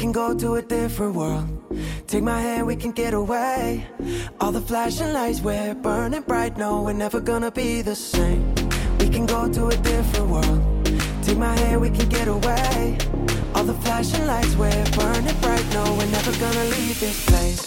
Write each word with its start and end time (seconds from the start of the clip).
can 0.00 0.12
go 0.12 0.34
to 0.34 0.54
a 0.54 0.62
different 0.62 1.14
world. 1.14 1.46
Take 2.06 2.22
my 2.22 2.40
hand, 2.40 2.66
we 2.66 2.74
can 2.74 2.90
get 2.90 3.12
away. 3.12 3.86
All 4.40 4.50
the 4.50 4.62
flashing 4.62 5.12
lights 5.12 5.42
we're 5.42 5.74
burning 5.74 6.22
bright. 6.22 6.56
No, 6.56 6.82
we're 6.84 6.94
never 6.94 7.20
gonna 7.20 7.50
be 7.50 7.82
the 7.82 7.94
same. 7.94 8.42
We 8.98 9.10
can 9.10 9.26
go 9.26 9.46
to 9.52 9.66
a 9.66 9.76
different 9.76 10.30
world. 10.30 10.60
Take 11.22 11.36
my 11.36 11.54
hand, 11.54 11.82
we 11.82 11.90
can 11.90 12.08
get 12.08 12.28
away. 12.28 12.96
All 13.54 13.64
the 13.64 13.74
flashing 13.84 14.26
lights 14.26 14.56
we're 14.56 14.84
burning 14.96 15.38
bright. 15.42 15.66
No, 15.74 15.84
we're 15.98 16.12
never 16.16 16.32
gonna 16.44 16.64
leave 16.74 16.98
this 16.98 17.18
place. 17.26 17.60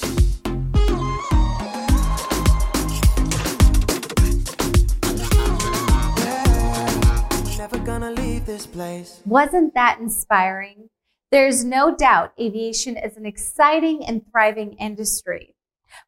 Never 7.59 7.77
gonna 7.77 8.09
leave 8.09 8.47
this 8.47 8.65
place. 8.65 9.21
Wasn't 9.23 9.75
that 9.75 9.99
inspiring? 9.99 10.89
There's 11.33 11.65
no 11.65 11.95
doubt 11.95 12.33
aviation 12.39 12.95
is 12.95 13.17
an 13.17 13.25
exciting 13.25 14.05
and 14.05 14.21
thriving 14.29 14.73
industry. 14.73 15.55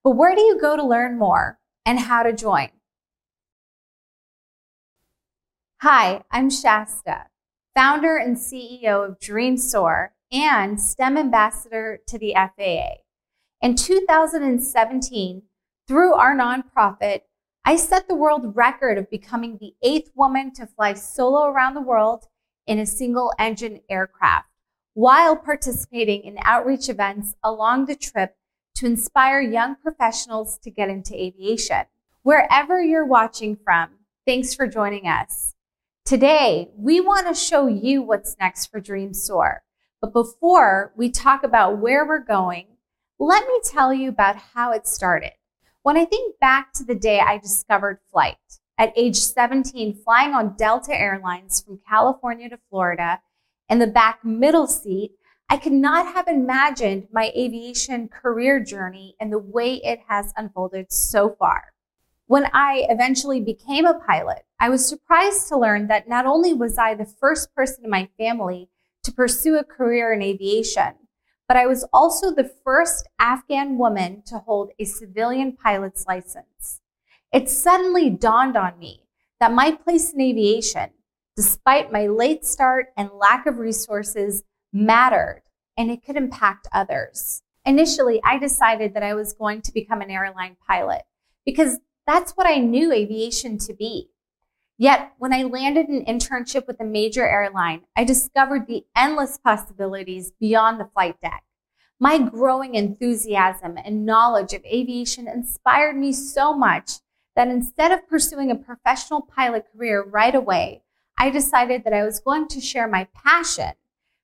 But 0.04 0.12
where 0.12 0.36
do 0.36 0.42
you 0.42 0.62
go 0.62 0.76
to 0.76 0.86
learn 0.86 1.18
more 1.18 1.58
and 1.84 2.00
how 2.00 2.22
to 2.22 2.32
join? 2.32 2.70
Hi, 5.82 6.22
I'm 6.30 6.52
Shaesta, 6.52 7.24
founder 7.74 8.18
and 8.18 8.38
CEO 8.38 9.04
of 9.04 9.20
Dreams 9.20 9.68
Soar 9.72 10.14
and 10.32 10.80
STEM 10.80 11.18
ambassador 11.18 12.02
to 12.06 12.20
the 12.20 12.36
FAA. 12.36 12.98
In 13.64 13.74
2017, 13.74 15.42
through 15.88 16.14
our 16.14 16.38
nonprofit, 16.38 17.22
I 17.66 17.78
set 17.78 18.08
the 18.08 18.14
world 18.14 18.56
record 18.56 19.00
of 19.00 19.10
becoming 19.10 19.58
the 19.58 19.74
eighth 19.82 20.12
woman 20.14 20.54
to 20.54 20.68
fly 20.68 20.94
solo 20.94 21.48
around 21.48 21.74
the 21.74 21.82
world 21.82 22.26
in 22.68 22.78
a 22.78 22.86
single 22.86 23.34
engine 23.40 23.82
aircraft 23.90 24.50
while 24.96 25.36
participating 25.36 26.24
in 26.24 26.38
outreach 26.44 26.88
events 26.88 27.36
along 27.44 27.86
the 27.86 27.96
trip 27.96 28.38
to 28.74 28.86
inspire 28.86 29.42
young 29.42 29.76
professionals 29.76 30.58
to 30.58 30.72
get 30.72 30.90
into 30.90 31.14
aviation. 31.14 31.84
Wherever 32.24 32.82
you're 32.82 33.06
watching 33.06 33.58
from, 33.58 33.90
thanks 34.26 34.56
for 34.56 34.68
joining 34.68 35.06
us. 35.06 35.54
Today, 36.06 36.72
we 36.78 37.02
want 37.02 37.28
to 37.28 37.34
show 37.34 37.68
you 37.68 38.02
what's 38.02 38.38
next 38.40 38.68
for 38.68 38.80
Dreams 38.80 39.22
Soar. 39.22 39.64
But 40.00 40.14
before 40.14 40.94
we 40.96 41.10
talk 41.10 41.44
about 41.44 41.80
where 41.80 42.08
we're 42.08 42.20
going, 42.20 42.68
let 43.20 43.46
me 43.46 43.60
tell 43.66 43.94
you 43.94 44.08
about 44.08 44.38
how 44.38 44.72
it 44.72 44.88
started. 44.88 45.34
When 45.84 45.98
I 45.98 46.06
think 46.06 46.40
back 46.40 46.72
to 46.74 46.86
the 46.86 46.96
day 46.96 47.20
I 47.20 47.38
discovered 47.38 48.00
flight, 48.12 48.38
at 48.78 48.94
age 48.96 49.18
17, 49.18 49.94
flying 50.06 50.34
on 50.34 50.56
Delta 50.58 50.98
Airlines 50.98 51.62
from 51.62 51.82
California 51.86 52.48
to 52.50 52.60
Florida 52.70 53.20
in 53.70 53.80
the 53.80 53.88
back 53.88 54.24
middle 54.24 54.68
seat, 54.68 55.12
I 55.50 55.58
could 55.58 55.74
not 55.74 56.14
have 56.14 56.28
imagined 56.28 57.08
my 57.12 57.32
aviation 57.36 58.08
career 58.08 58.60
journey 58.60 59.16
and 59.20 59.32
the 59.32 59.40
way 59.40 59.76
it 59.76 60.00
has 60.08 60.34
unfolded 60.36 60.92
so 60.92 61.36
far. 61.38 61.74
When 62.28 62.50
I 62.54 62.88
eventually 62.90 63.40
became 63.42 63.86
a 63.86 64.00
pilot, 64.00 64.46
I 64.60 64.70
was 64.70 64.88
surprised 64.88 65.48
to 65.50 65.58
learn 65.60 65.88
that 65.88 66.10
not 66.10 66.26
only 66.26 66.54
was 66.54 66.78
I 66.78 66.96
the 66.96 67.06
first 67.06 67.54
person 67.54 67.86
in 67.86 67.92
my 67.92 68.10
family 68.18 68.70
to 69.04 69.12
pursue 69.12 69.58
a 69.58 69.64
career 69.64 70.12
in 70.12 70.24
aviation, 70.24 70.96
but 71.48 71.58
I 71.58 71.68
was 71.68 71.88
also 71.94 72.34
the 72.34 72.52
first 72.64 73.08
Afghan 73.20 73.78
woman 73.78 74.24
to 74.26 74.40
hold 74.40 74.72
a 74.80 74.86
civilian 74.86 75.56
pilot's 75.56 76.06
license. 76.08 76.82
It 77.32 77.50
suddenly 77.50 78.10
dawned 78.10 78.58
on 78.58 78.80
me 78.80 79.04
that 79.40 79.52
my 79.52 79.72
place 79.72 80.12
in 80.12 80.22
aviation, 80.22 80.90
despite 81.36 81.92
my 81.92 82.08
late 82.08 82.46
start 82.46 82.88
and 82.98 83.10
lack 83.12 83.46
of 83.46 83.58
resources, 83.58 84.44
mattered 84.72 85.44
and 85.78 85.92
it 85.92 86.04
could 86.06 86.16
impact 86.16 86.68
others. 86.72 87.42
Initially, 87.66 88.22
I 88.24 88.38
decided 88.38 88.94
that 88.94 89.04
I 89.04 89.14
was 89.14 89.34
going 89.34 89.62
to 89.64 89.74
become 89.74 90.02
an 90.02 90.12
airline 90.12 90.56
pilot 90.68 91.04
because 91.46 91.80
that's 92.06 92.34
what 92.34 92.48
I 92.48 92.58
knew 92.58 92.92
aviation 92.92 93.58
to 93.60 93.74
be. 93.74 94.10
Yet, 94.78 95.14
when 95.18 95.34
I 95.34 95.44
landed 95.44 95.88
an 95.88 96.06
internship 96.06 96.68
with 96.68 96.80
a 96.82 96.86
major 96.86 97.28
airline, 97.28 97.84
I 97.96 98.04
discovered 98.04 98.68
the 98.68 98.86
endless 98.96 99.38
possibilities 99.38 100.32
beyond 100.40 100.80
the 100.80 100.90
flight 100.94 101.20
deck. 101.22 101.44
My 102.00 102.18
growing 102.18 102.76
enthusiasm 102.76 103.78
and 103.84 104.06
knowledge 104.06 104.54
of 104.54 104.66
aviation 104.66 105.30
inspired 105.30 105.96
me 105.96 106.12
so 106.12 106.54
much 106.54 107.00
that 107.38 107.48
instead 107.48 107.92
of 107.92 108.08
pursuing 108.08 108.52
a 108.52 108.56
professional 108.56 109.22
pilot 109.22 109.66
career 109.72 110.04
right 110.04 110.36
away, 110.36 110.84
I 111.18 111.30
decided 111.30 111.84
that 111.84 111.94
I 111.94 112.04
was 112.04 112.20
going 112.20 112.48
to 112.50 112.62
share 112.62 112.88
my 112.88 113.08
passion 113.14 113.74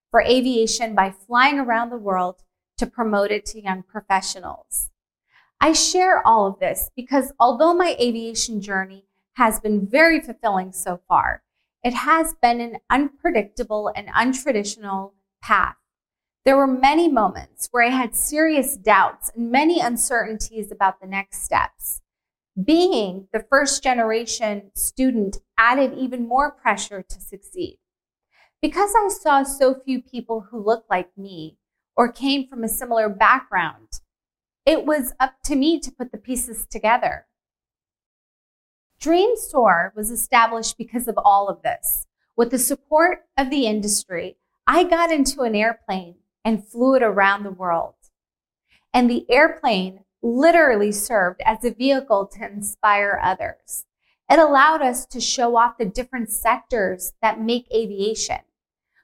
for 0.10 0.22
aviation 0.22 0.94
by 0.94 1.12
flying 1.12 1.60
around 1.60 1.90
the 1.90 1.98
world 1.98 2.44
to 2.78 2.86
promote 2.86 3.32
it 3.32 3.46
to 3.48 3.62
young 3.62 3.84
professionals. 3.84 4.90
I 5.60 5.74
share 5.74 6.26
all 6.26 6.48
of 6.48 6.60
this 6.60 6.90
because 6.96 7.32
although 7.40 7.74
my 7.74 7.96
aviation 8.00 8.62
journey 8.62 9.06
has 9.34 9.60
been 9.60 9.88
very 9.88 10.20
fulfilling 10.20 10.72
so 10.72 11.00
far. 11.08 11.44
It 11.84 11.94
has 11.94 12.36
been 12.42 12.62
an 12.62 12.78
unpredictable 12.90 13.92
and 13.96 14.08
untraditional 14.10 15.14
path. 15.42 15.76
There 16.46 16.58
were 16.58 16.68
many 16.68 17.08
moments 17.08 17.68
where 17.72 17.84
I 17.84 17.90
had 17.90 18.16
serious 18.16 18.76
doubts 18.76 19.32
and 19.36 19.52
many 19.52 19.80
uncertainties 19.80 20.72
about 20.72 21.00
the 21.00 21.08
next 21.08 21.44
steps. 21.44 22.01
Being 22.62 23.28
the 23.32 23.46
first 23.50 23.82
generation 23.82 24.72
student 24.76 25.38
added 25.58 25.94
even 25.98 26.28
more 26.28 26.52
pressure 26.52 27.02
to 27.02 27.22
succeed. 27.22 27.78
Because 28.62 28.94
I 28.96 29.08
saw 29.10 29.44
so 29.44 29.74
few 29.74 30.02
people 30.02 30.48
who 30.52 30.64
looked 30.64 30.90
like 30.90 31.18
me 31.18 31.58
or 31.96 32.12
came 32.12 32.48
from 32.48 32.64
a 32.64 32.70
similar 32.70 33.08
background, 33.08 33.88
it 34.66 34.86
was 34.86 35.14
up 35.20 35.36
to 35.46 35.56
me 35.56 35.80
to 35.80 35.92
put 35.92 36.12
the 36.12 36.18
pieces 36.18 36.68
together. 36.70 37.26
Dreams 39.00 39.48
Soar 39.50 39.94
was 39.96 40.12
established 40.12 40.78
because 40.78 41.08
of 41.08 41.18
all 41.18 41.48
of 41.48 41.64
this. 41.64 42.06
With 42.36 42.52
the 42.52 42.60
support 42.60 43.26
of 43.38 43.50
the 43.50 43.66
industry, 43.66 44.38
I 44.68 44.84
got 44.84 45.12
into 45.12 45.42
an 45.42 45.56
airplane 45.56 46.16
and 46.46 46.68
flew 46.68 46.96
it 46.96 47.04
around 47.04 47.44
the 47.44 47.52
world. 47.52 47.96
And 48.94 49.10
the 49.10 49.26
airplane 49.30 50.02
literally 50.22 50.92
served 50.92 51.42
as 51.46 51.64
a 51.64 51.72
vehicle 51.72 52.28
to 52.28 52.46
inspire 52.46 53.20
others. 53.24 53.86
It 54.30 54.40
allowed 54.40 54.82
us 54.82 55.06
to 55.08 55.20
show 55.20 55.58
off 55.58 55.78
the 55.78 55.86
different 55.86 56.32
sectors 56.32 57.14
that 57.22 57.42
make 57.42 57.68
aviation. 57.74 58.40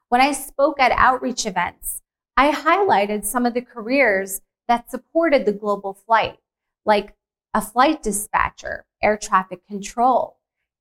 When 0.09 0.21
I 0.21 0.31
spoke 0.31 0.79
at 0.79 0.93
outreach 0.93 1.45
events, 1.45 2.01
I 2.37 2.51
highlighted 2.51 3.25
some 3.25 3.45
of 3.45 3.53
the 3.53 3.61
careers 3.61 4.41
that 4.67 4.89
supported 4.89 5.45
the 5.45 5.53
global 5.53 5.93
flight, 5.93 6.37
like 6.85 7.15
a 7.53 7.61
flight 7.61 8.03
dispatcher, 8.03 8.85
air 9.01 9.17
traffic 9.17 9.65
control, 9.67 10.37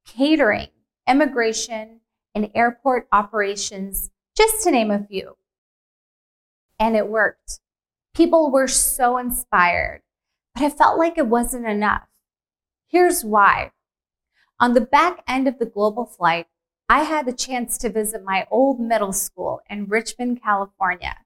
catering, 0.07 0.69
immigration, 1.09 2.01
and 2.35 2.51
airport 2.55 3.09
operations, 3.13 4.11
just 4.37 4.63
to 4.63 4.71
name 4.71 4.91
a 4.91 5.03
few. 5.03 5.37
And 6.79 6.95
it 6.95 7.09
worked. 7.09 7.61
People 8.15 8.51
were 8.51 8.69
so 8.69 9.17
inspired, 9.17 10.03
but 10.56 10.65
it 10.65 10.78
felt 10.78 10.99
like 10.99 11.19
it 11.19 11.27
wasn't 11.27 11.67
enough. 11.67 12.06
Here's 12.89 13.22
why. 13.22 13.72
On 14.59 14.72
the 14.72 14.81
back 14.81 15.22
end 15.28 15.47
of 15.47 15.59
the 15.59 15.67
global 15.67 16.06
flight, 16.06 16.47
I 16.89 17.03
had 17.03 17.27
the 17.27 17.34
chance 17.34 17.77
to 17.78 17.91
visit 17.91 18.25
my 18.25 18.47
old 18.50 18.81
middle 18.81 19.12
school 19.12 19.61
in 19.69 19.87
Richmond, 19.87 20.41
California. 20.43 21.16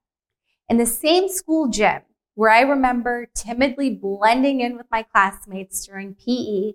In 0.69 0.79
the 0.79 0.87
same 0.87 1.29
school 1.29 1.69
gym, 1.69 2.03
where 2.35 2.51
I 2.51 2.63
remember 2.63 3.29
timidly 3.33 3.91
blending 3.91 4.63
in 4.63 4.77
with 4.77 4.87
my 4.91 5.05
classmates 5.05 5.87
during 5.87 6.17
PE, 6.17 6.73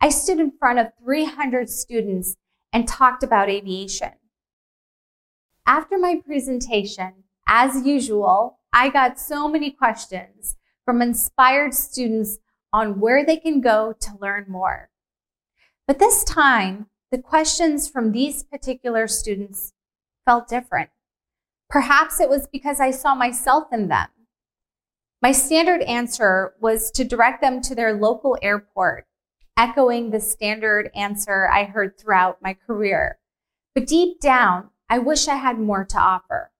I 0.00 0.08
stood 0.08 0.40
in 0.40 0.52
front 0.58 0.78
of 0.78 0.92
300 1.04 1.68
students 1.68 2.36
and 2.72 2.88
talked 2.88 3.22
about 3.22 3.50
aviation. 3.50 4.12
After 5.66 5.98
my 5.98 6.22
presentation, 6.24 7.24
as 7.46 7.84
usual, 7.84 8.60
I 8.72 8.88
got 8.88 9.20
so 9.20 9.46
many 9.46 9.70
questions 9.70 10.56
from 10.88 11.02
inspired 11.02 11.74
students 11.74 12.38
on 12.72 12.98
where 12.98 13.22
they 13.22 13.36
can 13.36 13.60
go 13.60 13.94
to 14.00 14.16
learn 14.22 14.46
more. 14.48 14.88
But 15.86 15.98
this 15.98 16.24
time, 16.24 16.86
the 17.10 17.18
questions 17.18 17.86
from 17.86 18.10
these 18.10 18.42
particular 18.42 19.06
students 19.06 19.74
felt 20.24 20.48
different. 20.48 20.88
Perhaps 21.68 22.20
it 22.20 22.30
was 22.30 22.48
because 22.50 22.80
I 22.80 22.90
saw 22.90 23.14
myself 23.14 23.64
in 23.70 23.88
them. 23.88 24.08
My 25.20 25.30
standard 25.30 25.82
answer 25.82 26.54
was 26.58 26.90
to 26.92 27.04
direct 27.04 27.42
them 27.42 27.60
to 27.60 27.74
their 27.74 27.92
local 27.92 28.38
airport, 28.40 29.06
echoing 29.58 30.08
the 30.08 30.20
standard 30.20 30.90
answer 30.94 31.50
I 31.50 31.64
heard 31.64 31.98
throughout 31.98 32.40
my 32.40 32.54
career. 32.54 33.18
But 33.74 33.86
deep 33.86 34.20
down, 34.20 34.70
I 34.88 35.00
wish 35.00 35.28
I 35.28 35.36
had 35.36 35.58
more 35.58 35.84
to 35.84 35.98
offer. 35.98 36.50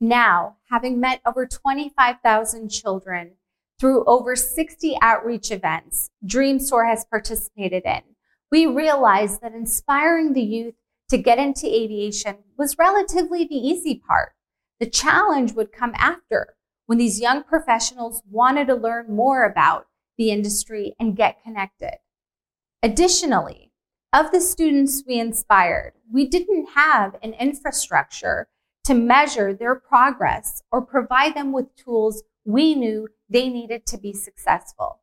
Now, 0.00 0.56
having 0.70 1.00
met 1.00 1.20
over 1.26 1.46
25,000 1.46 2.68
children 2.68 3.32
through 3.78 4.04
over 4.06 4.34
60 4.34 4.96
outreach 5.00 5.50
events 5.50 6.10
Dreams 6.24 6.68
Soar 6.68 6.86
has 6.86 7.04
participated 7.04 7.84
in, 7.84 8.02
we 8.50 8.66
realized 8.66 9.40
that 9.40 9.54
inspiring 9.54 10.32
the 10.32 10.42
youth 10.42 10.74
to 11.10 11.18
get 11.18 11.38
into 11.38 11.66
aviation 11.66 12.36
was 12.56 12.76
relatively 12.78 13.44
the 13.44 13.54
easy 13.54 14.02
part. 14.06 14.32
The 14.80 14.90
challenge 14.90 15.52
would 15.52 15.72
come 15.72 15.92
after 15.96 16.54
when 16.86 16.98
these 16.98 17.20
young 17.20 17.42
professionals 17.42 18.22
wanted 18.30 18.66
to 18.66 18.74
learn 18.74 19.14
more 19.14 19.44
about 19.44 19.86
the 20.16 20.30
industry 20.30 20.94
and 20.98 21.16
get 21.16 21.42
connected. 21.42 21.98
Additionally, 22.82 23.72
of 24.12 24.32
the 24.32 24.40
students 24.40 25.02
we 25.06 25.18
inspired, 25.18 25.92
we 26.10 26.26
didn't 26.26 26.70
have 26.74 27.16
an 27.22 27.34
infrastructure 27.34 28.48
to 28.88 28.94
measure 28.94 29.52
their 29.52 29.74
progress 29.74 30.62
or 30.72 30.80
provide 30.80 31.34
them 31.34 31.52
with 31.52 31.76
tools 31.76 32.22
we 32.46 32.74
knew 32.74 33.06
they 33.28 33.50
needed 33.50 33.84
to 33.84 33.98
be 33.98 34.14
successful. 34.14 35.02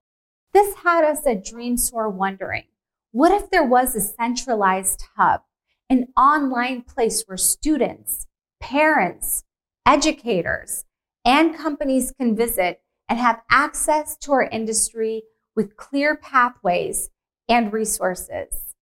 This 0.53 0.73
had 0.77 1.03
us 1.03 1.27
at 1.27 1.45
Dreams 1.45 1.87
Soar 1.87 2.09
wondering, 2.09 2.63
what 3.11 3.31
if 3.31 3.51
there 3.51 3.63
was 3.63 3.95
a 3.95 4.01
centralized 4.01 5.05
hub, 5.15 5.41
an 5.87 6.07
online 6.17 6.81
place 6.81 7.25
where 7.27 7.37
students, 7.37 8.25
parents, 8.59 9.43
educators, 9.85 10.85
and 11.23 11.55
companies 11.55 12.11
can 12.19 12.35
visit 12.35 12.81
and 13.07 13.19
have 13.19 13.43
access 13.51 14.17
to 14.17 14.31
our 14.31 14.45
industry 14.45 15.21
with 15.55 15.77
clear 15.77 16.15
pathways 16.15 17.11
and 17.47 17.71
resources. 17.71 18.73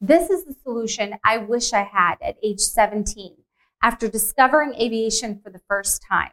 This 0.00 0.30
is 0.30 0.46
the 0.46 0.56
solution 0.62 1.16
I 1.22 1.36
wish 1.36 1.74
I 1.74 1.82
had 1.82 2.16
at 2.22 2.38
age 2.42 2.60
17 2.60 3.36
after 3.82 4.08
discovering 4.08 4.74
aviation 4.74 5.40
for 5.42 5.50
the 5.50 5.60
first 5.68 6.02
time. 6.08 6.30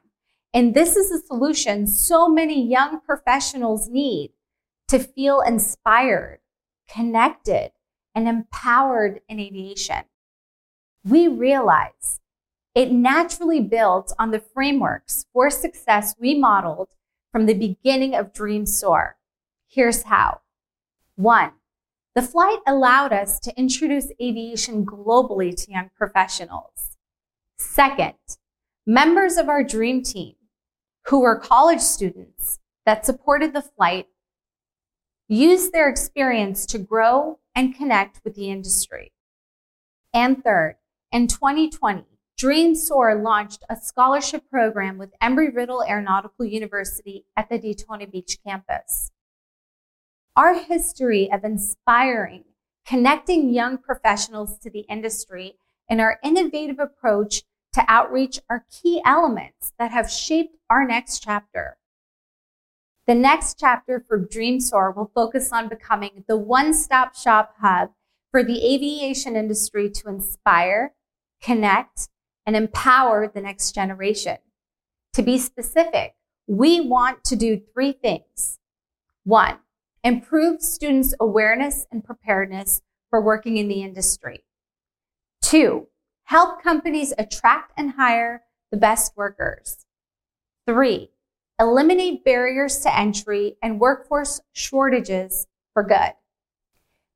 And 0.53 0.73
this 0.73 0.95
is 0.95 1.11
a 1.11 1.25
solution 1.25 1.85
so 1.85 2.29
many 2.29 2.65
young 2.65 3.01
professionals 3.01 3.89
need 3.89 4.31
to 4.87 4.99
feel 4.99 5.41
inspired, 5.41 6.39
connected, 6.89 7.71
and 8.13 8.27
empowered 8.27 9.19
in 9.27 9.39
aviation. 9.39 10.05
We 11.03 11.27
realize 11.27 12.19
it 12.73 12.91
naturally 12.91 13.61
builds 13.61 14.13
on 14.17 14.31
the 14.31 14.39
frameworks 14.39 15.25
for 15.33 15.49
success 15.49 16.15
we 16.19 16.39
modeled 16.39 16.89
from 17.31 17.45
the 17.45 17.53
beginning 17.53 18.15
of 18.15 18.33
Dreams 18.33 18.77
Soar. 18.77 19.17
Here's 19.67 20.03
how. 20.03 20.41
One, 21.15 21.51
the 22.15 22.21
flight 22.21 22.59
allowed 22.65 23.11
us 23.11 23.39
to 23.41 23.57
introduce 23.57 24.11
aviation 24.21 24.85
globally 24.85 25.53
to 25.55 25.71
young 25.71 25.89
professionals. 25.97 26.94
Second, 27.57 28.15
members 28.85 29.37
of 29.37 29.49
our 29.49 29.63
dream 29.63 30.03
team, 30.03 30.35
who 31.05 31.21
were 31.21 31.39
college 31.39 31.81
students 31.81 32.59
that 32.85 33.05
supported 33.05 33.53
the 33.53 33.61
flight, 33.61 34.07
used 35.27 35.71
their 35.71 35.89
experience 35.89 36.65
to 36.67 36.77
grow 36.77 37.39
and 37.55 37.75
connect 37.75 38.21
with 38.23 38.35
the 38.35 38.49
industry. 38.49 39.11
And 40.13 40.43
third, 40.43 40.75
in 41.11 41.27
2020, 41.27 42.05
Dreams 42.37 42.85
Soar 42.85 43.15
launched 43.15 43.63
a 43.69 43.77
scholarship 43.77 44.43
program 44.51 44.97
with 44.97 45.13
Embry-Riddle 45.23 45.83
Aeronautical 45.87 46.45
University 46.45 47.25
at 47.37 47.49
the 47.49 47.57
Daytona 47.57 48.07
Beach 48.07 48.37
campus. 48.45 49.11
Our 50.35 50.53
history 50.53 51.31
of 51.31 51.45
inspiring, 51.45 52.43
connecting 52.85 53.53
young 53.53 53.77
professionals 53.77 54.59
to 54.59 54.69
the 54.69 54.81
industry 54.89 55.57
and 55.89 56.01
our 56.01 56.19
innovative 56.23 56.79
approach 56.79 57.43
to 57.73 57.83
outreach 57.87 58.39
are 58.49 58.65
key 58.71 59.01
elements 59.05 59.73
that 59.77 59.91
have 59.91 60.09
shaped 60.09 60.55
our 60.69 60.85
next 60.85 61.19
chapter. 61.19 61.77
The 63.07 63.15
next 63.15 63.59
chapter 63.59 64.03
for 64.07 64.17
Dreams 64.17 64.69
Soar 64.69 64.91
will 64.91 65.11
focus 65.13 65.51
on 65.51 65.67
becoming 65.67 66.23
the 66.27 66.37
one-stop 66.37 67.15
shop 67.15 67.55
hub 67.59 67.91
for 68.31 68.43
the 68.43 68.65
aviation 68.65 69.35
industry 69.35 69.89
to 69.91 70.09
inspire, 70.09 70.93
connect, 71.41 72.09
and 72.45 72.55
empower 72.55 73.27
the 73.27 73.41
next 73.41 73.73
generation. 73.73 74.37
To 75.13 75.21
be 75.21 75.37
specific, 75.37 76.15
we 76.47 76.79
want 76.79 77.23
to 77.25 77.35
do 77.35 77.59
three 77.73 77.91
things. 77.91 78.59
One, 79.23 79.57
improve 80.03 80.61
students' 80.61 81.13
awareness 81.19 81.85
and 81.91 82.03
preparedness 82.03 82.81
for 83.09 83.21
working 83.21 83.57
in 83.57 83.67
the 83.67 83.81
industry. 83.81 84.44
Two, 85.45 85.87
help 86.23 86.63
companies 86.63 87.13
attract 87.19 87.73
and 87.77 87.91
hire 87.91 88.45
the 88.71 88.77
best 88.77 89.15
workers. 89.15 89.85
Three, 90.65 91.11
eliminate 91.59 92.25
barriers 92.25 92.79
to 92.79 92.97
entry 92.97 93.57
and 93.61 93.79
workforce 93.79 94.41
shortages 94.53 95.45
for 95.71 95.83
good. 95.83 96.13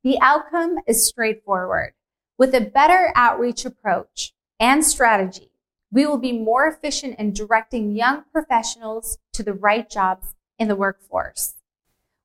The 0.04 0.20
outcome 0.22 0.78
is 0.86 1.08
straightforward. 1.08 1.94
With 2.38 2.54
a 2.54 2.62
better 2.62 3.12
outreach 3.16 3.66
approach 3.66 4.34
and 4.60 4.86
strategy, 4.86 5.50
we 5.92 6.06
will 6.06 6.20
be 6.20 6.32
more 6.32 6.68
efficient 6.68 7.18
in 7.18 7.34
directing 7.34 7.96
young 7.96 8.26
professionals 8.32 9.18
to 9.34 9.42
the 9.42 9.56
right 9.56 9.90
jobs 9.90 10.36
in 10.60 10.68
the 10.68 10.76
workforce 10.76 11.56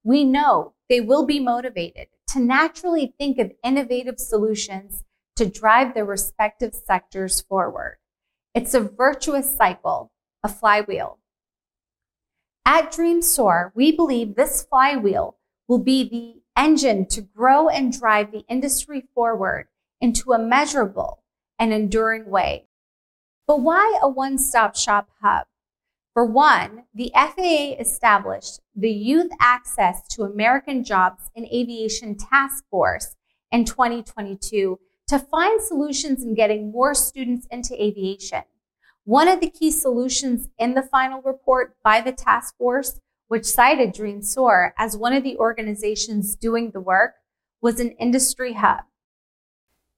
we 0.05 0.23
know 0.23 0.75
they 0.91 1.01
will 1.01 1.25
be 1.25 1.41
motivated 1.41 2.09
to 2.29 2.39
naturally 2.39 3.15
think 3.19 3.39
of 3.39 3.53
innovative 3.65 4.21
solutions 4.21 5.03
to 5.37 5.47
drive 5.47 5.95
their 5.95 6.05
respective 6.05 6.75
sectors 6.75 7.41
forward. 7.41 7.99
It's 8.55 8.75
a 8.75 8.81
virtuous 8.81 9.57
cycle, 9.57 10.13
a 10.43 10.49
flywheel. 10.49 11.19
At 12.65 12.93
Dreams 12.93 13.27
Soar, 13.27 13.73
we 13.75 13.93
believe 13.93 14.35
this 14.37 14.63
flywheel 14.63 15.37
will 15.69 15.79
be 15.79 16.09
the 16.09 16.61
engine 16.61 17.07
to 17.07 17.21
grow 17.21 17.69
and 17.69 17.93
drive 17.93 18.31
the 18.31 18.45
industry 18.49 19.05
forward 19.15 19.69
into 20.01 20.33
a 20.33 20.39
measurable 20.39 21.23
and 21.59 21.73
enduring 21.73 22.31
way. 22.31 22.67
But 23.47 23.61
why 23.61 23.99
a 24.01 24.09
one-stop 24.09 24.77
shop 24.77 25.09
hub? 25.21 25.47
For 26.15 26.25
one, 26.25 26.85
the 26.95 27.11
FAA 27.15 27.75
established 27.81 28.61
the 28.75 28.93
Youth 28.93 29.33
Access 29.41 30.07
to 30.09 30.23
American 30.23 30.85
Jobs 30.85 31.31
in 31.35 31.45
Aviation 31.47 32.17
Task 32.17 32.65
Force 32.71 33.17
in 33.51 33.65
2022 33.65 34.79
to 35.09 35.19
find 35.19 35.61
solutions 35.61 36.23
in 36.23 36.35
getting 36.35 36.71
more 36.71 36.95
students 36.95 37.47
into 37.51 37.81
aviation. 37.83 38.43
One 39.05 39.29
of 39.29 39.41
the 39.41 39.51
key 39.51 39.71
solutions 39.71 40.49
in 40.59 40.75
the 40.75 40.83
final 40.83 41.21
report 41.21 41.77
by 41.83 42.01
the 42.01 42.13
task 42.13 42.57
force, 42.57 43.01
which 43.29 43.45
cited 43.45 43.93
Dreams 43.93 44.33
Soar 44.33 44.75
as 44.79 44.97
one 44.97 45.13
of 45.13 45.23
the 45.23 45.37
organizations 45.37 46.35
doing 46.35 46.71
the 46.71 46.81
work, 46.81 47.15
was 47.61 47.81
an 47.81 47.91
industry 47.93 48.55
hub. 48.55 48.85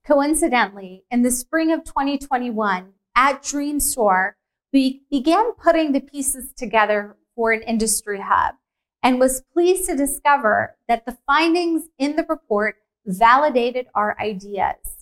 Coincidentally, 0.04 1.04
in 1.10 1.22
the 1.22 1.30
spring 1.30 1.72
of 1.72 1.84
2021, 1.84 2.92
at 3.14 3.42
Dreams 3.42 3.92
Soar, 3.92 4.36
we 4.72 5.02
began 5.10 5.52
putting 5.52 5.92
the 5.92 6.00
pieces 6.00 6.52
together 6.52 7.16
for 7.34 7.52
an 7.52 7.62
industry 7.62 8.20
hub 8.20 8.56
and 9.02 9.20
was 9.20 9.42
pleased 9.52 9.88
to 9.88 9.96
discover 9.96 10.76
that 10.88 11.06
the 11.06 11.16
findings 11.26 11.88
in 11.98 12.16
the 12.16 12.26
report 12.28 12.76
validated 13.06 13.86
our 13.94 14.16
ideas. 14.20 14.95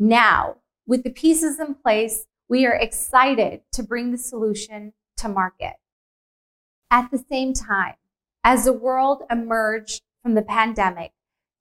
Now, 0.00 0.56
with 0.86 1.04
the 1.04 1.10
pieces 1.10 1.60
in 1.60 1.74
place, 1.74 2.26
we 2.48 2.66
are 2.66 2.74
excited 2.74 3.60
to 3.72 3.82
bring 3.82 4.10
the 4.10 4.18
solution 4.18 4.94
to 5.18 5.28
market. 5.28 5.74
At 6.90 7.10
the 7.12 7.22
same 7.30 7.52
time, 7.52 7.94
as 8.42 8.64
the 8.64 8.72
world 8.72 9.22
emerged 9.30 10.02
from 10.22 10.34
the 10.34 10.42
pandemic, 10.42 11.12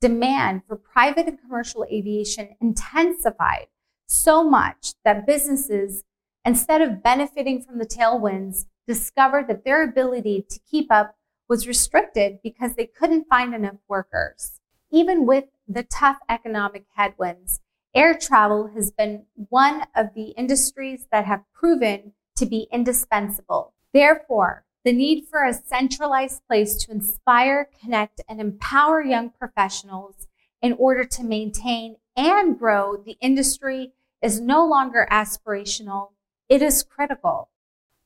demand 0.01 0.61
for 0.65 0.77
private 0.77 1.27
and 1.27 1.39
commercial 1.39 1.85
aviation 1.91 2.55
intensified 2.61 3.67
so 4.07 4.43
much 4.43 4.93
that 5.03 5.27
businesses 5.27 6.03
instead 6.45 6.81
of 6.81 7.03
benefiting 7.03 7.61
from 7.61 7.77
the 7.77 7.85
tailwinds, 7.85 8.65
discovered 8.87 9.47
that 9.47 9.63
their 9.63 9.83
ability 9.83 10.45
to 10.49 10.59
keep 10.59 10.91
up 10.91 11.15
was 11.47 11.67
restricted 11.67 12.39
because 12.41 12.75
they 12.75 12.85
couldn't 12.85 13.27
find 13.27 13.53
enough 13.53 13.75
workers. 13.87 14.59
Even 14.91 15.25
with 15.25 15.45
the 15.67 15.83
tough 15.83 16.17
economic 16.27 16.85
headwinds, 16.95 17.59
air 17.95 18.17
travel 18.17 18.71
has 18.75 18.91
been 18.91 19.25
one 19.49 19.83
of 19.95 20.13
the 20.15 20.29
industries 20.37 21.07
that 21.11 21.25
have 21.25 21.43
proven 21.53 22.13
to 22.35 22.45
be 22.45 22.67
indispensable. 22.71 23.73
Therefore, 23.93 24.65
the 24.85 24.93
need 24.93 25.25
for 25.29 25.43
a 25.43 25.53
centralized 25.53 26.45
place 26.47 26.75
to 26.83 26.91
inspire, 26.91 27.69
connect, 27.81 28.21
and 28.29 28.39
empower 28.39 29.03
young 29.03 29.29
professionals 29.29 30.27
in 30.61 30.73
order 30.73 31.03
to 31.03 31.23
maintain 31.23 31.97
and 32.15 32.57
grow 32.57 32.97
the 32.97 33.17
industry 33.21 33.93
is 34.21 34.41
no 34.41 34.65
longer 34.65 35.07
aspirational, 35.11 36.09
it 36.49 36.61
is 36.61 36.83
critical. 36.83 37.49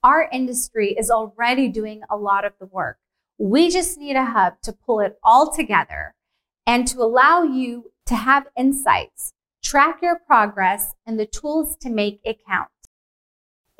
Our 0.03 0.29
industry 0.31 0.95
is 0.97 1.09
already 1.09 1.67
doing 1.67 2.01
a 2.09 2.17
lot 2.17 2.45
of 2.45 2.53
the 2.59 2.65
work. 2.65 2.97
We 3.37 3.69
just 3.69 3.97
need 3.97 4.15
a 4.15 4.25
hub 4.25 4.61
to 4.63 4.73
pull 4.73 4.99
it 4.99 5.17
all 5.23 5.51
together 5.51 6.13
and 6.67 6.87
to 6.87 6.99
allow 6.99 7.43
you 7.43 7.91
to 8.07 8.15
have 8.15 8.47
insights, 8.57 9.33
track 9.63 9.99
your 10.01 10.19
progress, 10.19 10.93
and 11.05 11.19
the 11.19 11.25
tools 11.25 11.75
to 11.77 11.89
make 11.89 12.19
it 12.23 12.37
count. 12.47 12.67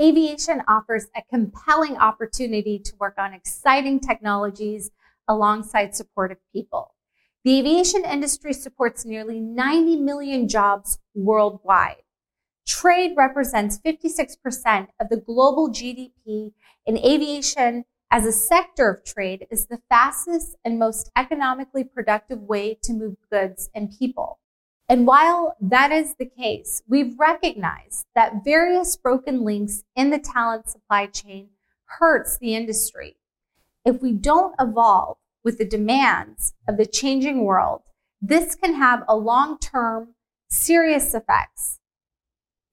Aviation 0.01 0.63
offers 0.67 1.07
a 1.15 1.21
compelling 1.29 1.97
opportunity 1.97 2.79
to 2.79 2.95
work 2.99 3.15
on 3.17 3.33
exciting 3.33 3.99
technologies 3.99 4.89
alongside 5.27 5.95
supportive 5.95 6.39
people. 6.51 6.95
The 7.43 7.59
aviation 7.59 8.05
industry 8.05 8.53
supports 8.53 9.05
nearly 9.05 9.39
90 9.39 9.97
million 9.97 10.47
jobs 10.47 10.99
worldwide. 11.13 11.97
trade 12.65 13.13
represents 13.17 13.77
56% 13.85 14.87
of 14.99 15.09
the 15.09 15.17
global 15.17 15.69
GDP, 15.69 16.53
and 16.87 16.97
aviation 16.97 17.83
as 18.09 18.25
a 18.25 18.31
sector 18.31 18.89
of 18.89 19.03
trade 19.03 19.45
is 19.51 19.67
the 19.67 19.81
fastest 19.89 20.55
and 20.63 20.79
most 20.79 21.11
economically 21.17 21.83
productive 21.83 22.39
way 22.39 22.77
to 22.83 22.93
move 22.93 23.17
goods 23.29 23.69
and 23.75 23.91
people. 23.99 24.39
And 24.89 25.07
while 25.07 25.55
that 25.61 25.91
is 25.91 26.15
the 26.15 26.25
case, 26.25 26.83
we've 26.87 27.17
recognized 27.17 28.05
that 28.15 28.43
various 28.43 28.95
broken 28.95 29.43
links 29.43 29.83
in 29.95 30.09
the 30.09 30.19
talent 30.19 30.69
supply 30.69 31.07
chain 31.07 31.49
hurts 31.85 32.37
the 32.37 32.55
industry. 32.55 33.15
If 33.85 34.01
we 34.01 34.11
don't 34.11 34.55
evolve 34.59 35.17
with 35.43 35.57
the 35.57 35.65
demands 35.65 36.53
of 36.67 36.77
the 36.77 36.85
changing 36.85 37.43
world, 37.43 37.81
this 38.21 38.55
can 38.55 38.75
have 38.75 39.03
a 39.07 39.15
long-term 39.15 40.15
serious 40.49 41.13
effects. 41.13 41.79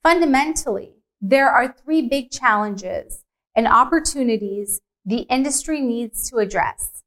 Fundamentally, 0.03 0.95
there 1.21 1.51
are 1.51 1.73
three 1.73 2.03
big 2.03 2.31
challenges 2.31 3.25
and 3.55 3.67
opportunities 3.67 4.81
the 5.05 5.23
industry 5.23 5.81
needs 5.81 6.31
to 6.31 6.37
address. 6.37 7.03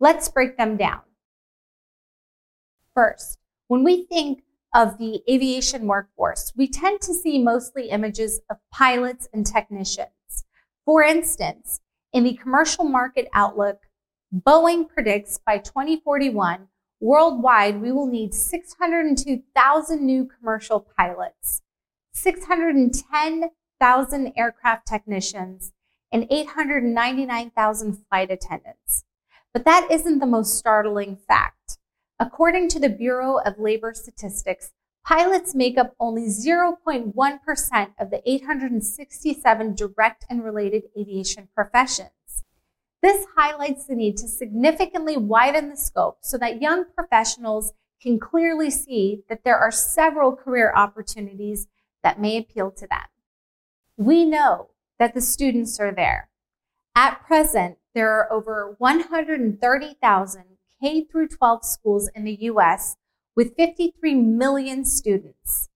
Let's 0.00 0.28
break 0.28 0.56
them 0.56 0.76
down. 0.76 1.00
First, 2.94 3.38
when 3.66 3.84
we 3.84 4.04
think 4.04 4.42
of 4.74 4.98
the 4.98 5.22
aviation 5.28 5.86
workforce, 5.86 6.52
we 6.56 6.68
tend 6.68 7.00
to 7.00 7.14
see 7.14 7.42
mostly 7.42 7.90
images 7.90 8.40
of 8.50 8.58
pilots 8.72 9.28
and 9.32 9.46
technicians. 9.46 10.44
For 10.84 11.02
instance, 11.02 11.80
in 12.12 12.24
the 12.24 12.34
commercial 12.34 12.84
market 12.84 13.28
outlook, 13.34 13.86
Boeing 14.34 14.88
predicts 14.88 15.38
by 15.38 15.58
2041, 15.58 16.68
worldwide, 17.00 17.80
we 17.80 17.92
will 17.92 18.06
need 18.06 18.34
602,000 18.34 20.04
new 20.04 20.26
commercial 20.26 20.86
pilots, 20.96 21.62
610,000 22.12 24.32
aircraft 24.36 24.86
technicians, 24.86 25.72
and 26.12 26.26
899,000 26.30 28.04
flight 28.08 28.30
attendants. 28.30 29.04
But 29.52 29.64
that 29.64 29.88
isn't 29.90 30.18
the 30.18 30.26
most 30.26 30.58
startling 30.58 31.16
fact. 31.16 31.77
According 32.20 32.68
to 32.70 32.80
the 32.80 32.88
Bureau 32.88 33.38
of 33.38 33.60
Labor 33.60 33.94
Statistics, 33.94 34.72
pilots 35.06 35.54
make 35.54 35.78
up 35.78 35.94
only 36.00 36.26
0.1% 36.26 37.88
of 38.00 38.10
the 38.10 38.22
867 38.28 39.74
direct 39.76 40.24
and 40.28 40.44
related 40.44 40.84
aviation 40.98 41.48
professions. 41.54 42.10
This 43.02 43.24
highlights 43.36 43.86
the 43.86 43.94
need 43.94 44.16
to 44.16 44.26
significantly 44.26 45.16
widen 45.16 45.68
the 45.68 45.76
scope 45.76 46.18
so 46.22 46.36
that 46.38 46.60
young 46.60 46.86
professionals 46.92 47.72
can 48.02 48.18
clearly 48.18 48.70
see 48.70 49.22
that 49.28 49.44
there 49.44 49.58
are 49.58 49.70
several 49.70 50.34
career 50.34 50.72
opportunities 50.74 51.68
that 52.02 52.20
may 52.20 52.36
appeal 52.36 52.72
to 52.72 52.88
them. 52.88 53.06
We 53.96 54.24
know 54.24 54.70
that 54.98 55.14
the 55.14 55.20
students 55.20 55.78
are 55.78 55.92
there. 55.92 56.30
At 56.96 57.24
present, 57.24 57.78
there 57.94 58.10
are 58.10 58.32
over 58.32 58.74
130,000 58.78 60.44
K 60.80 61.04
through 61.04 61.28
12 61.28 61.64
schools 61.64 62.08
in 62.14 62.24
the 62.24 62.38
US 62.42 62.96
with 63.34 63.56
53 63.56 64.14
million 64.14 64.84
students. 64.84 65.68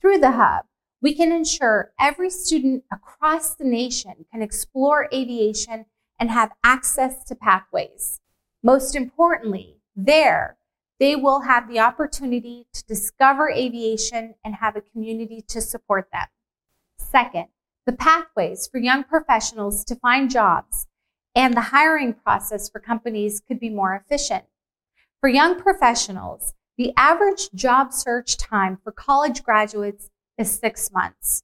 Through 0.00 0.18
the 0.18 0.32
hub, 0.32 0.64
we 1.02 1.14
can 1.14 1.32
ensure 1.32 1.92
every 1.98 2.30
student 2.30 2.84
across 2.92 3.54
the 3.54 3.64
nation 3.64 4.26
can 4.30 4.42
explore 4.42 5.08
aviation 5.12 5.86
and 6.18 6.30
have 6.30 6.52
access 6.62 7.24
to 7.24 7.34
pathways. 7.34 8.20
Most 8.62 8.94
importantly, 8.94 9.76
there, 9.96 10.58
they 10.98 11.16
will 11.16 11.40
have 11.40 11.66
the 11.68 11.80
opportunity 11.80 12.66
to 12.74 12.84
discover 12.84 13.50
aviation 13.50 14.34
and 14.44 14.56
have 14.56 14.76
a 14.76 14.82
community 14.82 15.42
to 15.48 15.60
support 15.62 16.08
them. 16.12 16.26
Second, 16.98 17.46
the 17.86 17.92
pathways 17.92 18.68
for 18.70 18.78
young 18.78 19.04
professionals 19.04 19.84
to 19.84 19.96
find 19.96 20.30
jobs 20.30 20.86
and 21.34 21.54
the 21.54 21.60
hiring 21.60 22.14
process 22.14 22.68
for 22.68 22.80
companies 22.80 23.40
could 23.40 23.60
be 23.60 23.70
more 23.70 23.94
efficient. 23.94 24.44
For 25.20 25.28
young 25.28 25.60
professionals, 25.60 26.54
the 26.76 26.92
average 26.96 27.50
job 27.52 27.92
search 27.92 28.36
time 28.36 28.78
for 28.82 28.90
college 28.90 29.42
graduates 29.42 30.10
is 30.38 30.50
six 30.50 30.90
months. 30.92 31.42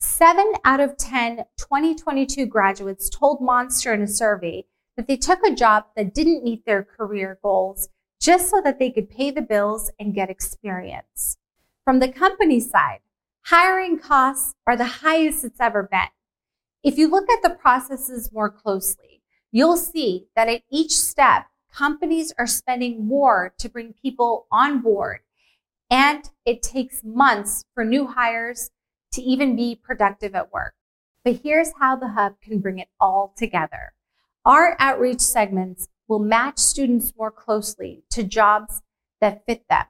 Seven 0.00 0.52
out 0.64 0.78
of 0.78 0.96
10 0.96 1.44
2022 1.56 2.46
graduates 2.46 3.10
told 3.10 3.40
Monster 3.40 3.92
in 3.92 4.02
a 4.02 4.06
survey 4.06 4.64
that 4.96 5.08
they 5.08 5.16
took 5.16 5.40
a 5.44 5.54
job 5.54 5.86
that 5.96 6.14
didn't 6.14 6.44
meet 6.44 6.64
their 6.64 6.84
career 6.84 7.38
goals 7.42 7.88
just 8.20 8.50
so 8.50 8.60
that 8.62 8.78
they 8.78 8.90
could 8.90 9.10
pay 9.10 9.30
the 9.30 9.42
bills 9.42 9.90
and 9.98 10.14
get 10.14 10.30
experience. 10.30 11.38
From 11.84 11.98
the 11.98 12.12
company 12.12 12.60
side, 12.60 13.00
hiring 13.46 13.98
costs 13.98 14.54
are 14.66 14.76
the 14.76 14.84
highest 14.84 15.44
it's 15.44 15.60
ever 15.60 15.82
been. 15.82 16.08
If 16.84 16.98
you 16.98 17.08
look 17.08 17.28
at 17.28 17.42
the 17.42 17.56
processes 17.56 18.30
more 18.32 18.50
closely, 18.50 19.17
you'll 19.50 19.76
see 19.76 20.26
that 20.36 20.48
at 20.48 20.62
each 20.70 20.96
step, 20.96 21.46
companies 21.72 22.32
are 22.38 22.46
spending 22.46 23.06
more 23.06 23.54
to 23.58 23.68
bring 23.68 23.94
people 24.02 24.46
on 24.50 24.80
board, 24.80 25.20
and 25.90 26.30
it 26.44 26.62
takes 26.62 27.04
months 27.04 27.64
for 27.74 27.84
new 27.84 28.06
hires 28.06 28.70
to 29.12 29.22
even 29.22 29.56
be 29.56 29.74
productive 29.74 30.34
at 30.34 30.52
work. 30.52 30.74
But 31.24 31.40
here's 31.42 31.72
how 31.78 31.96
the 31.96 32.08
Hub 32.08 32.40
can 32.40 32.58
bring 32.58 32.78
it 32.78 32.88
all 33.00 33.32
together. 33.36 33.92
Our 34.44 34.76
outreach 34.78 35.20
segments 35.20 35.88
will 36.06 36.18
match 36.18 36.58
students 36.58 37.12
more 37.16 37.30
closely 37.30 38.02
to 38.10 38.22
jobs 38.24 38.82
that 39.20 39.44
fit 39.44 39.64
them. 39.68 39.84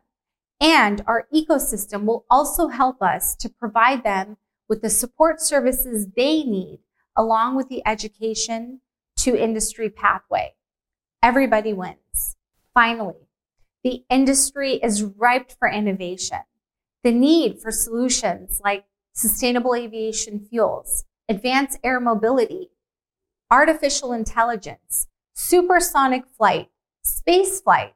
And 0.61 1.03
our 1.07 1.29
ecosystem 1.33 2.05
will 2.05 2.25
also 2.29 2.69
help 2.69 3.01
us 3.01 3.37
to 3.37 3.49
provide 3.49 4.03
them 4.03 4.37
with 4.69 4.83
the 4.83 4.91
support 4.91 5.41
services 5.41 6.09
they 6.17 6.43
need, 6.43 6.81
along 7.17 7.55
with 7.57 7.69
the 7.69 7.87
education 7.87 8.81
to 9.19 9.37
industry 9.37 9.91
pathway. 9.91 10.55
Everybody 11.23 11.73
wins. 11.73 12.37
Finally, 12.75 13.29
the 13.83 14.05
industry 14.09 14.75
is 14.75 15.03
ripe 15.03 15.53
for 15.59 15.69
innovation. 15.69 16.39
The 17.03 17.13
need 17.13 17.61
for 17.61 17.71
solutions 17.71 18.61
like 18.65 18.85
sustainable 19.13 19.75
aviation 19.75 20.41
fuels, 20.41 21.05
advanced 21.29 21.79
air 21.83 22.01
mobility, 22.01 22.71
artificial 23.51 24.13
intelligence, 24.13 25.09
supersonic 25.35 26.25
flight, 26.37 26.69
space 27.03 27.61
flight, 27.61 27.95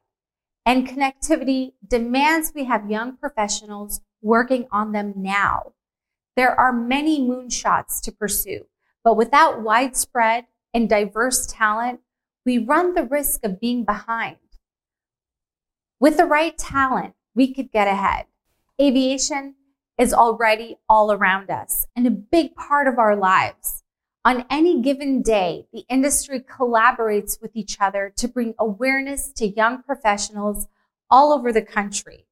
and 0.65 0.87
connectivity 0.87 1.73
demands 1.87 2.51
we 2.55 2.65
have 2.65 2.89
young 2.89 3.15
professionals 3.17 4.01
working 4.21 4.67
on 4.71 4.91
them 4.91 5.13
now. 5.15 5.73
There 6.35 6.57
are 6.59 6.73
many 6.73 7.21
moonshots 7.21 8.01
to 8.01 8.11
pursue, 8.11 8.65
but 9.03 9.15
without 9.15 9.61
widespread 9.61 10.45
and 10.73 10.89
diverse 10.89 11.45
talent, 11.45 11.99
we 12.45 12.57
run 12.57 12.93
the 12.93 13.03
risk 13.03 13.45
of 13.45 13.59
being 13.59 13.83
behind. 13.83 14.37
With 15.99 16.17
the 16.17 16.25
right 16.25 16.57
talent, 16.57 17.13
we 17.35 17.53
could 17.53 17.71
get 17.71 17.87
ahead. 17.87 18.25
Aviation 18.81 19.55
is 19.97 20.13
already 20.13 20.77
all 20.89 21.11
around 21.11 21.49
us 21.49 21.87
and 21.95 22.05
a 22.05 22.11
big 22.11 22.55
part 22.55 22.87
of 22.87 22.97
our 22.97 23.15
lives. 23.15 23.83
On 24.25 24.45
any 24.49 24.81
given 24.81 25.21
day, 25.21 25.67
the 25.73 25.85
industry 25.89 26.39
collaborates 26.39 27.41
with 27.41 27.51
each 27.55 27.77
other 27.79 28.11
to 28.15 28.27
bring 28.27 28.53
awareness 28.57 29.31
to 29.33 29.47
young 29.47 29.83
professionals 29.83 30.67
all 31.09 31.33
over 31.33 31.51
the 31.51 31.61
country. 31.61 32.25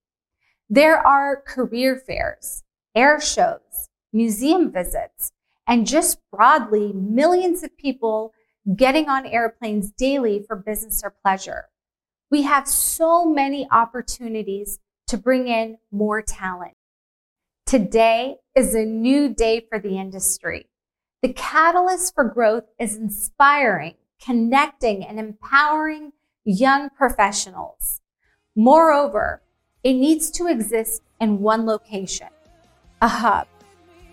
There 0.70 0.98
are 1.06 1.42
career 1.42 1.98
fairs, 1.98 2.64
air 2.96 3.20
shows, 3.20 3.90
museum 4.14 4.72
visits, 4.72 5.34
and 5.68 5.88
just 5.88 6.20
broadly, 6.32 6.92
millions 6.94 7.64
of 7.64 7.76
people 7.78 8.34
getting 8.76 9.10
on 9.10 9.26
airplanes 9.26 9.92
daily 9.92 10.44
for 10.48 10.56
business 10.56 11.02
or 11.04 11.14
pleasure. 11.24 11.66
We 12.30 12.44
have 12.44 12.68
so 12.68 13.26
many 13.26 13.68
opportunities 13.72 14.80
to 15.08 15.18
bring 15.18 15.48
in 15.48 15.78
more 15.92 16.22
talent. 16.22 16.74
Today 17.66 18.38
is 18.56 18.74
a 18.74 18.86
new 18.86 19.34
day 19.34 19.66
for 19.70 19.80
the 19.80 19.98
industry. 19.98 20.68
The 21.22 21.34
catalyst 21.34 22.16
for 22.16 22.24
growth 22.24 22.64
is 22.80 22.96
inspiring, 22.96 23.96
connecting, 24.24 25.06
and 25.06 25.20
empowering 25.20 26.14
young 26.44 26.90
professionals. 26.90 28.02
Moreover, 28.56 29.42
it 29.84 29.94
needs 29.94 30.32
to 30.32 30.48
exist 30.48 31.02
in 31.20 31.40
one 31.40 31.66
location, 31.66 32.30
a 33.02 33.08
hub. 33.08 33.48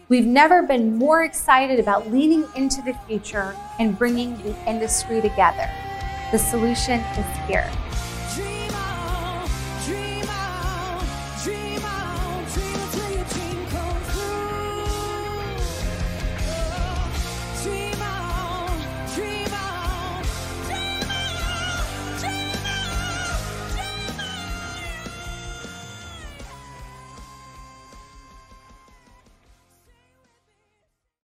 We've 0.09 0.27
never 0.27 0.63
been 0.63 0.97
more 0.97 1.23
excited 1.23 1.79
about 1.79 2.11
leaning 2.11 2.47
into 2.57 2.81
the 2.81 2.95
future 3.07 3.55
and 3.79 3.99
bringing 3.99 4.39
the 4.39 4.57
industry 4.67 5.21
together. 5.21 5.71
The 6.33 6.39
solution 6.39 7.01
is 7.01 7.27
here. 7.47 7.71